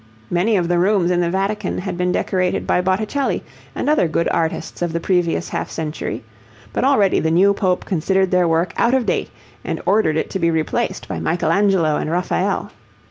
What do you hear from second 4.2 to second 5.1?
artists of the